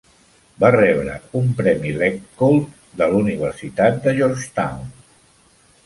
[0.61, 2.67] Va rebre un premi Lepgold
[3.03, 4.87] de la Universitat de Georgetown.